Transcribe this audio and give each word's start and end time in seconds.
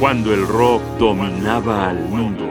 cuando 0.00 0.32
el 0.32 0.48
rock 0.48 0.82
dominaba 0.98 1.90
al 1.90 1.98
mundo. 2.08 2.48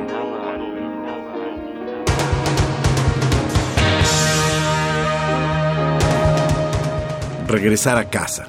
Regresar 7.47 7.97
a 7.97 8.07
casa. 8.07 8.45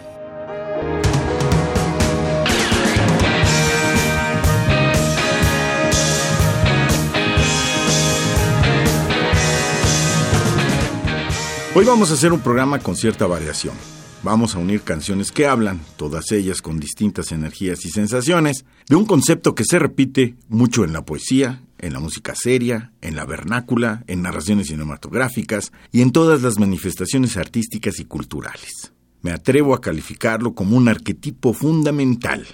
Hoy 11.74 11.86
vamos 11.86 12.10
a 12.10 12.14
hacer 12.14 12.34
un 12.34 12.40
programa 12.40 12.78
con 12.80 12.94
cierta 12.94 13.26
variación. 13.26 13.99
Vamos 14.22 14.54
a 14.54 14.58
unir 14.58 14.82
canciones 14.82 15.32
que 15.32 15.46
hablan, 15.46 15.80
todas 15.96 16.30
ellas 16.30 16.60
con 16.60 16.78
distintas 16.78 17.32
energías 17.32 17.86
y 17.86 17.90
sensaciones, 17.90 18.66
de 18.86 18.96
un 18.96 19.06
concepto 19.06 19.54
que 19.54 19.64
se 19.64 19.78
repite 19.78 20.34
mucho 20.50 20.84
en 20.84 20.92
la 20.92 21.06
poesía, 21.06 21.62
en 21.78 21.94
la 21.94 22.00
música 22.00 22.34
seria, 22.36 22.92
en 23.00 23.16
la 23.16 23.24
vernácula, 23.24 24.04
en 24.08 24.20
narraciones 24.20 24.66
cinematográficas 24.66 25.72
y 25.90 26.02
en 26.02 26.12
todas 26.12 26.42
las 26.42 26.58
manifestaciones 26.58 27.38
artísticas 27.38 27.98
y 27.98 28.04
culturales. 28.04 28.92
Me 29.22 29.32
atrevo 29.32 29.72
a 29.72 29.80
calificarlo 29.80 30.54
como 30.54 30.76
un 30.76 30.88
arquetipo 30.88 31.54
fundamental, 31.54 32.46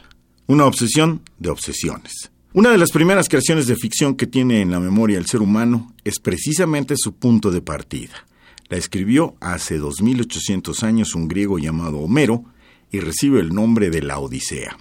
una 0.47 0.67
obsesión 0.67 1.23
de 1.41 1.51
obsesiones. 1.51 2.31
Una 2.53 2.71
de 2.71 2.79
las 2.79 2.93
primeras 2.93 3.29
creaciones 3.29 3.67
de 3.67 3.75
ficción 3.75 4.15
que 4.15 4.29
tiene 4.29 4.61
en 4.61 4.71
la 4.71 4.79
memoria 4.79 5.19
el 5.19 5.27
ser 5.27 5.43
humano 5.43 5.93
es 6.05 6.21
precisamente 6.21 6.95
su 6.97 7.17
punto 7.17 7.51
de 7.51 7.61
partida 7.61 8.25
la 8.69 8.77
escribió 8.77 9.37
hace 9.41 9.79
2800 9.79 10.83
años 10.83 11.15
un 11.15 11.29
griego 11.29 11.59
llamado 11.59 11.99
Homero 11.99 12.45
y 12.91 13.01
recibe 13.01 13.41
el 13.41 13.55
nombre 13.55 13.91
de 13.91 14.03
la 14.03 14.19
Odisea. 14.19 14.77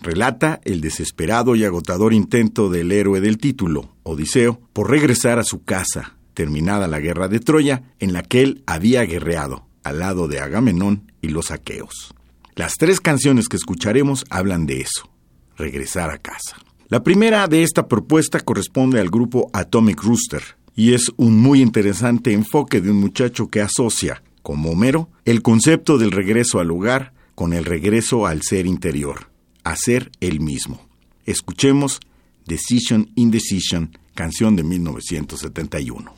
Relata 0.00 0.60
el 0.64 0.80
desesperado 0.80 1.56
y 1.56 1.64
agotador 1.64 2.12
intento 2.12 2.68
del 2.68 2.92
héroe 2.92 3.20
del 3.20 3.38
título, 3.38 3.94
Odiseo, 4.02 4.60
por 4.72 4.90
regresar 4.90 5.38
a 5.38 5.44
su 5.44 5.64
casa, 5.64 6.16
terminada 6.34 6.88
la 6.88 7.00
guerra 7.00 7.28
de 7.28 7.40
Troya, 7.40 7.84
en 8.00 8.12
la 8.12 8.22
que 8.22 8.42
él 8.42 8.62
había 8.66 9.04
guerreado, 9.04 9.66
al 9.82 10.00
lado 10.00 10.28
de 10.28 10.40
Agamenón 10.40 11.10
y 11.22 11.28
los 11.28 11.50
aqueos. 11.50 12.14
Las 12.54 12.74
tres 12.74 13.00
canciones 13.00 13.48
que 13.48 13.56
escucharemos 13.56 14.24
hablan 14.30 14.66
de 14.66 14.82
eso, 14.82 15.10
regresar 15.56 16.10
a 16.10 16.18
casa. 16.18 16.56
La 16.88 17.02
primera 17.02 17.48
de 17.48 17.62
esta 17.62 17.88
propuesta 17.88 18.40
corresponde 18.40 19.00
al 19.00 19.08
grupo 19.08 19.48
Atomic 19.52 20.02
Rooster, 20.02 20.42
y 20.74 20.94
es 20.94 21.12
un 21.16 21.38
muy 21.38 21.62
interesante 21.62 22.32
enfoque 22.32 22.80
de 22.80 22.90
un 22.90 23.00
muchacho 23.00 23.48
que 23.48 23.60
asocia, 23.60 24.22
como 24.42 24.70
Homero, 24.70 25.08
el 25.24 25.42
concepto 25.42 25.98
del 25.98 26.10
regreso 26.10 26.60
al 26.60 26.70
hogar 26.70 27.12
con 27.34 27.52
el 27.52 27.64
regreso 27.64 28.26
al 28.26 28.42
ser 28.42 28.66
interior, 28.66 29.30
a 29.62 29.76
ser 29.76 30.10
el 30.20 30.40
mismo. 30.40 30.86
Escuchemos 31.26 32.00
Decision 32.46 33.10
Indecision, 33.14 33.96
canción 34.14 34.56
de 34.56 34.64
1971. 34.64 36.14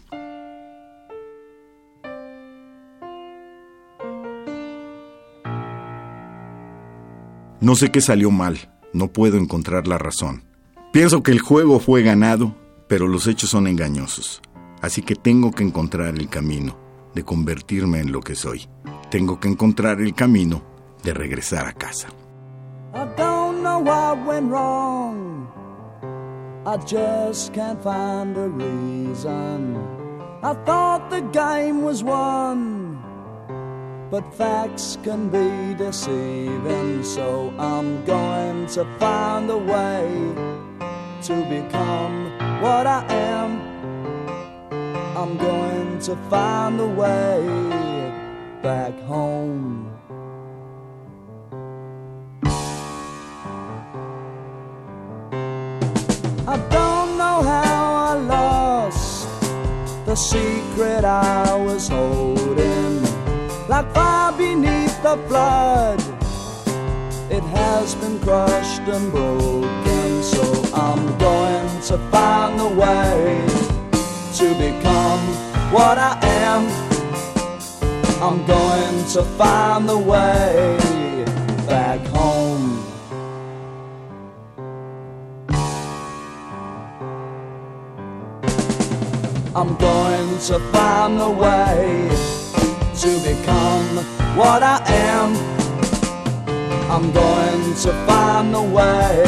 No 7.60 7.74
sé 7.74 7.90
qué 7.90 8.00
salió 8.00 8.30
mal, 8.30 8.70
no 8.92 9.08
puedo 9.08 9.38
encontrar 9.38 9.88
la 9.88 9.98
razón. 9.98 10.44
Pienso 10.92 11.22
que 11.22 11.32
el 11.32 11.40
juego 11.40 11.80
fue 11.80 12.02
ganado, 12.02 12.54
pero 12.88 13.08
los 13.08 13.26
hechos 13.26 13.50
son 13.50 13.66
engañosos. 13.66 14.42
Así 14.80 15.02
que 15.02 15.14
tengo 15.14 15.50
que 15.50 15.64
encontrar 15.64 16.14
el 16.14 16.28
camino 16.28 16.76
de 17.14 17.24
convertirme 17.24 18.00
en 18.00 18.12
lo 18.12 18.20
que 18.20 18.34
soy. 18.34 18.68
Tengo 19.10 19.40
que 19.40 19.48
encontrar 19.48 20.00
el 20.00 20.14
camino 20.14 20.62
de 21.02 21.14
regresar 21.14 21.66
a 21.66 21.72
casa. 21.72 22.08
I 22.94 23.04
don't 23.16 23.62
know 23.62 23.80
what 23.80 24.24
went 24.26 24.50
wrong. 24.50 25.48
I 26.66 26.76
just 26.78 27.52
can't 27.54 27.80
find 27.82 28.36
a 28.36 28.48
reason. 28.48 29.76
I 30.42 30.54
thought 30.64 31.10
the 31.10 31.22
game 31.32 31.82
was 31.82 32.02
won. 32.02 32.98
But 34.10 34.32
facts 34.34 34.98
can 35.02 35.28
be 35.28 35.74
deceiving, 35.74 37.02
so 37.02 37.52
I'm 37.58 38.04
going 38.04 38.66
to 38.68 38.84
find 38.98 39.50
a 39.50 39.58
way 39.58 40.65
to 41.22 41.34
become 41.44 42.30
what 42.60 42.86
I 42.86 43.04
am. 43.08 43.60
I'm 45.16 45.36
going 45.38 45.98
to 46.00 46.16
find 46.30 46.78
a 46.80 46.86
way 46.86 47.42
back 48.62 48.92
home. 49.02 49.90
I 56.48 56.56
don't 56.70 57.18
know 57.18 57.42
how 57.42 57.94
I 58.10 58.12
lost 58.14 59.26
the 60.06 60.14
secret 60.14 61.04
I 61.04 61.54
was 61.56 61.88
holding, 61.88 63.02
like 63.68 63.92
fire 63.92 64.32
beneath 64.36 65.02
the 65.02 65.16
flood. 65.28 66.00
It 67.28 67.42
has 67.42 67.94
been 67.96 68.20
crushed 68.20 68.82
and 68.82 69.10
broken, 69.10 69.95
to 71.86 71.96
find 72.10 72.60
a 72.60 72.66
way 72.66 73.46
to 74.34 74.48
become 74.54 75.20
what 75.72 75.96
I 75.96 76.18
am. 76.20 76.66
I'm 78.20 78.44
going 78.44 79.04
to 79.12 79.22
find 79.38 79.88
the 79.88 79.96
way 79.96 80.78
back 81.68 82.00
home. 82.08 82.82
I'm 89.54 89.76
going 89.76 90.38
to 90.40 90.58
find 90.72 91.20
the 91.20 91.30
way 91.30 92.08
to 92.96 93.10
become 93.22 93.96
what 94.36 94.64
I 94.64 94.82
am. 94.88 95.36
I'm 96.90 97.12
going 97.12 97.74
to 97.74 97.92
find 98.08 98.52
the 98.52 98.62
way 98.62 99.25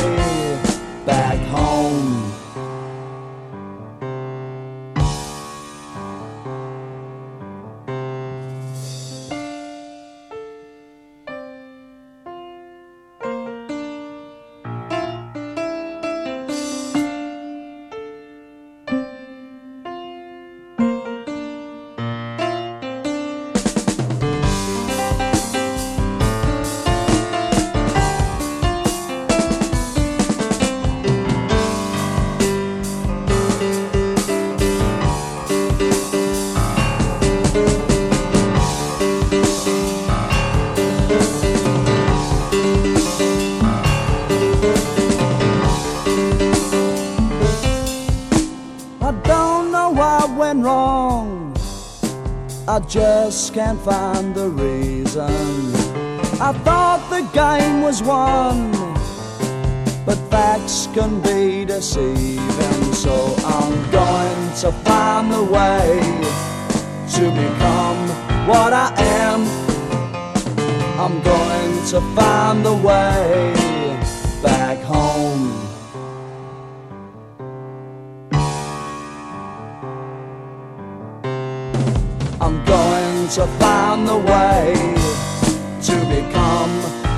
just 53.39 53.55
can't 53.55 53.81
find 53.83 54.35
the 54.35 54.49
reason. 54.49 55.31
I 56.41 56.53
thought 56.65 57.01
the 57.09 57.23
game 57.33 57.83
was 57.83 58.03
won, 58.03 58.73
but 60.05 60.19
facts 60.29 60.89
can 60.93 61.21
be 61.21 61.65
deceiving. 61.65 62.83
So 63.05 63.15
I'm 63.57 63.77
going 63.93 64.43
to 64.63 64.73
find 64.89 65.33
the 65.33 65.45
way 65.57 66.01
to 67.15 67.25
become 67.43 68.01
what 68.51 68.73
I 68.73 68.89
am. 69.23 69.41
I'm 70.99 71.23
going 71.23 71.75
to 71.93 72.01
find 72.17 72.67
the 72.67 72.75
way 72.75 73.53
back 74.43 74.79
home. 74.83 75.28
To 83.39 83.47
find 83.59 84.09
the 84.09 84.17
way 84.17 84.75
to 85.81 85.95
become 86.11 86.73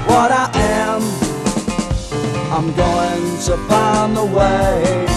what 0.06 0.30
I 0.30 0.50
am. 0.54 1.00
I'm 2.52 2.74
going 2.74 3.38
to 3.46 3.56
find 3.66 4.14
the 4.14 4.26
way 4.26 5.09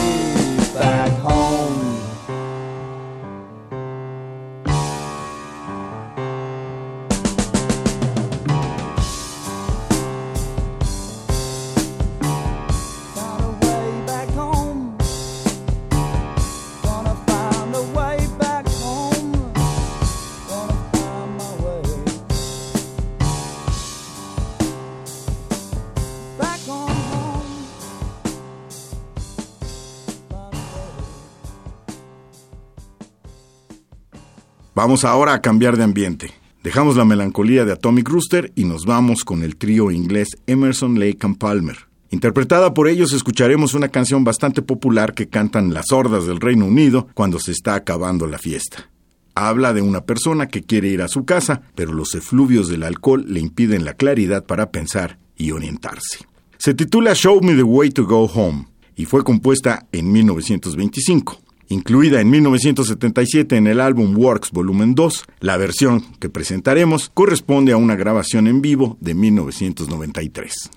Vamos 34.83 35.05
ahora 35.05 35.33
a 35.33 35.41
cambiar 35.41 35.77
de 35.77 35.85
ambiente. 35.85 36.31
Dejamos 36.61 36.97
la 36.97 37.05
melancolía 37.05 37.63
de 37.63 37.71
Atomic 37.71 38.09
Rooster 38.09 38.51
y 38.53 38.65
nos 38.65 38.85
vamos 38.85 39.23
con 39.23 39.41
el 39.41 39.55
trío 39.55 39.91
inglés 39.91 40.31
Emerson, 40.45 40.99
Lake 40.99 41.19
and 41.21 41.37
Palmer. 41.37 41.87
Interpretada 42.09 42.73
por 42.73 42.89
ellos 42.89 43.13
escucharemos 43.13 43.75
una 43.75 43.87
canción 43.87 44.25
bastante 44.25 44.61
popular 44.61 45.13
que 45.13 45.29
cantan 45.29 45.73
las 45.73 45.93
hordas 45.93 46.27
del 46.27 46.41
Reino 46.41 46.65
Unido 46.65 47.07
cuando 47.13 47.39
se 47.39 47.53
está 47.53 47.75
acabando 47.75 48.27
la 48.27 48.39
fiesta. 48.39 48.89
Habla 49.35 49.71
de 49.71 49.81
una 49.81 50.03
persona 50.03 50.49
que 50.49 50.63
quiere 50.63 50.89
ir 50.89 51.01
a 51.01 51.07
su 51.07 51.23
casa, 51.23 51.61
pero 51.75 51.93
los 51.93 52.13
efluvios 52.13 52.67
del 52.67 52.83
alcohol 52.83 53.23
le 53.25 53.39
impiden 53.39 53.85
la 53.85 53.93
claridad 53.93 54.43
para 54.43 54.69
pensar 54.69 55.17
y 55.37 55.51
orientarse. 55.51 56.27
Se 56.57 56.73
titula 56.73 57.15
Show 57.15 57.39
Me 57.41 57.55
the 57.55 57.63
Way 57.63 57.91
to 57.91 58.05
Go 58.05 58.25
Home 58.25 58.67
y 58.97 59.05
fue 59.05 59.23
compuesta 59.23 59.87
en 59.93 60.11
1925. 60.11 61.42
Incluida 61.69 62.21
en 62.21 62.29
1977 62.29 63.55
en 63.55 63.67
el 63.67 63.79
álbum 63.79 64.15
Works 64.17 64.51
Volumen 64.51 64.95
2, 64.95 65.25
la 65.39 65.57
versión 65.57 66.01
que 66.19 66.29
presentaremos 66.29 67.09
corresponde 67.13 67.71
a 67.71 67.77
una 67.77 67.95
grabación 67.95 68.47
en 68.47 68.61
vivo 68.61 68.97
de 68.99 69.13
1993. 69.13 70.71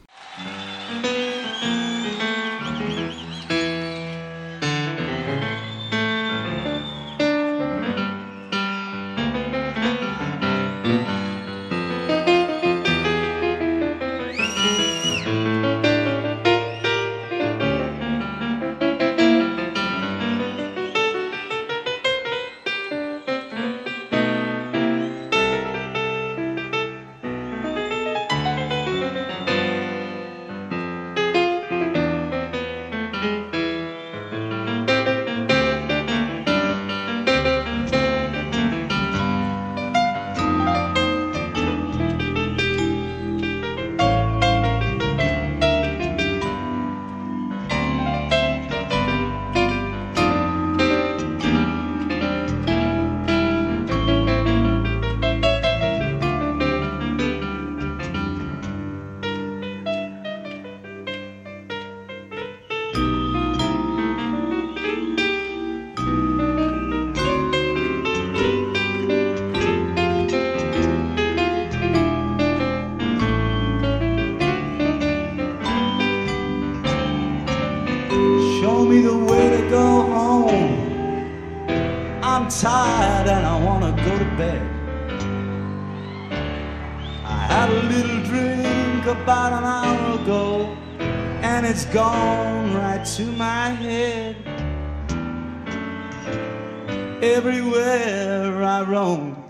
Everywhere 97.22 98.62
I 98.62 98.82
roam, 98.82 99.44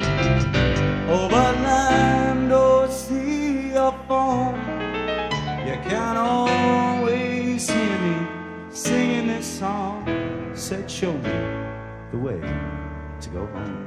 over 1.09 1.47
land 1.67 2.53
or 2.53 2.89
sea 2.89 3.77
or 3.77 3.93
foam. 4.09 4.55
You 5.67 5.77
can 5.91 6.17
always 6.17 7.69
hear 7.69 7.99
me 7.99 8.17
singing 8.71 9.27
this 9.27 9.47
song. 9.47 10.05
Said, 10.55 10.91
show 10.91 11.13
me 11.13 11.37
the 12.13 12.19
way 12.19 12.41
to 13.21 13.29
go 13.29 13.47
home. 13.47 13.83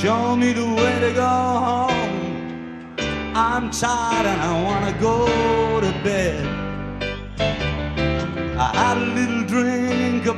Show 0.00 0.36
me 0.36 0.52
the 0.52 0.66
way 0.66 0.94
to 1.00 1.12
go 1.14 1.34
home. 1.68 1.98
I'm 3.34 3.70
tired 3.70 4.26
and 4.26 4.40
I 4.40 4.62
wanna 4.62 4.94
go 5.00 5.37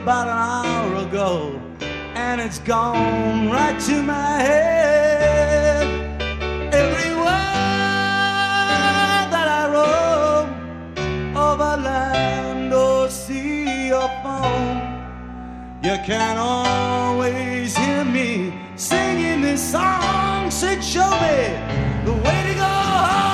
about 0.02 0.28
an 0.28 0.38
hour 0.38 1.06
ago, 1.06 1.60
and 2.14 2.40
it's 2.40 2.58
gone 2.60 3.50
right 3.50 3.78
to 3.80 4.02
my 4.02 4.40
head. 4.40 5.86
Every 6.72 7.14
word 7.14 7.26
that 9.34 9.48
I 9.60 9.62
wrote 9.72 10.48
over 11.36 11.82
land 11.82 12.72
or 12.72 13.10
sea 13.10 13.92
or 13.92 14.08
foam, 14.22 14.78
you 15.82 15.96
can 16.06 16.38
always 16.38 17.76
hear 17.76 18.04
me 18.04 18.58
singing 18.76 19.42
this 19.42 19.60
song. 19.72 20.50
Said, 20.50 20.82
show 20.82 21.10
me 21.10 21.52
the 22.06 22.12
way 22.12 22.42
to 22.48 22.54
go 22.54 22.64
home. 22.64 23.29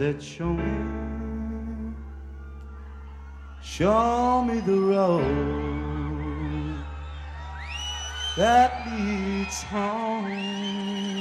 Said, 0.00 0.22
Show 0.22 0.54
me, 0.54 1.92
show 3.62 4.42
me 4.42 4.60
the 4.60 4.80
road 4.80 5.26
that 8.38 8.86
leads 8.86 9.62
home. 9.64 11.19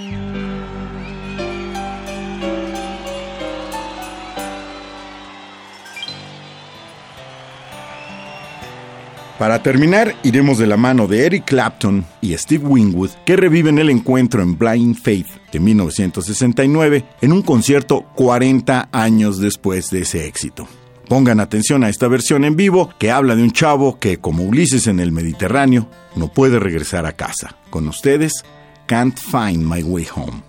Para 9.40 9.64
terminar, 9.64 10.18
iremos 10.24 10.58
de 10.58 10.68
la 10.68 10.76
mano 10.76 11.08
de 11.08 11.26
Eric 11.26 11.46
Clapton 11.46 12.06
y 12.20 12.36
Steve 12.36 12.66
Winwood, 12.68 13.12
que 13.26 13.38
reviven 13.38 13.80
el 13.80 13.90
encuentro 13.90 14.42
en 14.42 14.58
Blind 14.58 14.98
Faith 14.98 15.30
de 15.54 15.62
1969 15.62 17.06
en 17.22 17.32
un 17.32 17.42
concierto 17.42 18.06
40 18.16 18.90
años 18.92 19.40
después 19.40 19.92
de 19.92 20.02
ese 20.02 20.28
éxito. 20.28 20.68
Pongan 21.08 21.40
atención 21.40 21.86
a 21.86 21.90
esta 21.90 22.10
versión 22.10 22.44
en 22.44 22.58
vivo 22.58 22.90
que 23.00 23.12
habla 23.12 23.38
de 23.38 23.44
un 23.44 23.52
chavo 23.52 23.98
que, 23.98 24.18
como 24.18 24.44
Ulises 24.44 24.88
en 24.88 25.00
el 25.00 25.14
Mediterráneo, 25.14 25.90
no 26.18 26.28
puede 26.34 26.60
regresar 26.60 27.06
a 27.06 27.14
casa. 27.14 27.56
Con 27.70 27.88
ustedes, 27.88 28.44
Can't 28.88 29.18
Find 29.18 29.64
My 29.64 29.82
Way 29.84 30.08
Home. 30.16 30.49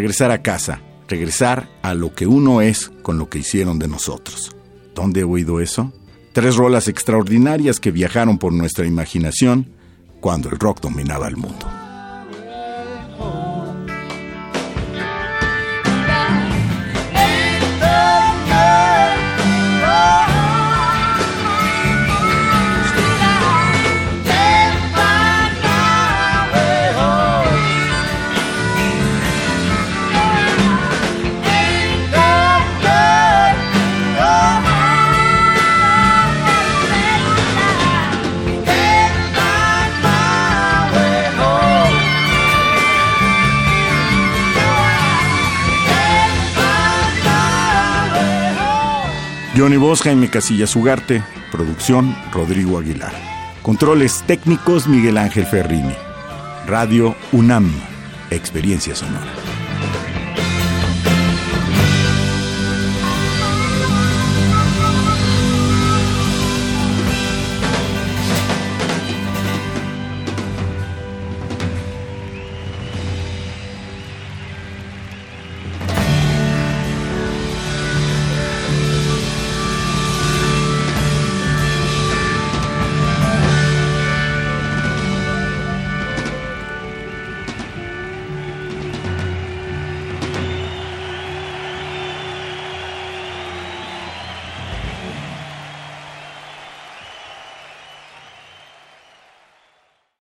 Regresar 0.00 0.30
a 0.30 0.40
casa, 0.40 0.80
regresar 1.08 1.68
a 1.82 1.92
lo 1.92 2.14
que 2.14 2.26
uno 2.26 2.62
es 2.62 2.90
con 3.02 3.18
lo 3.18 3.28
que 3.28 3.40
hicieron 3.40 3.78
de 3.78 3.86
nosotros. 3.86 4.56
¿Dónde 4.94 5.20
he 5.20 5.24
oído 5.24 5.60
eso? 5.60 5.92
Tres 6.32 6.56
rolas 6.56 6.88
extraordinarias 6.88 7.80
que 7.80 7.90
viajaron 7.90 8.38
por 8.38 8.54
nuestra 8.54 8.86
imaginación 8.86 9.68
cuando 10.20 10.48
el 10.48 10.58
rock 10.58 10.80
dominaba 10.80 11.28
el 11.28 11.36
mundo. 11.36 11.69
Johnny 49.60 49.76
Vos, 49.76 50.00
Jaime 50.00 50.30
Casillas 50.30 50.74
Ugarte, 50.74 51.22
producción 51.52 52.16
Rodrigo 52.32 52.78
Aguilar. 52.78 53.12
Controles 53.60 54.22
técnicos 54.26 54.88
Miguel 54.88 55.18
Ángel 55.18 55.44
Ferrini. 55.44 55.92
Radio 56.66 57.14
UNAM, 57.30 57.70
experiencia 58.30 58.94
sonora. 58.94 59.49